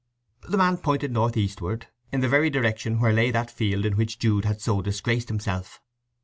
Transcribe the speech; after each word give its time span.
The 0.49 0.57
man 0.57 0.77
pointed 0.77 1.11
north 1.11 1.37
eastward, 1.37 1.85
in 2.11 2.21
the 2.21 2.27
very 2.27 2.49
direction 2.49 2.99
where 2.99 3.13
lay 3.13 3.29
that 3.29 3.51
field 3.51 3.85
in 3.85 3.95
which 3.97 4.17
Jude 4.17 4.45
had 4.45 4.59
so 4.59 4.81
disgraced 4.81 5.27
himself. 5.27 5.79